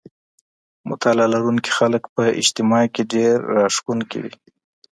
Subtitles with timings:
[0.89, 4.33] مطالعه لرونکي خلګ په اجتماع کي ډېر راښکونکي وي.